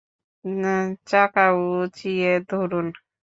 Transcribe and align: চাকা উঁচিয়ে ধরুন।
চাকা 1.07 1.45
উঁচিয়ে 1.71 2.31
ধরুন। 2.49 2.85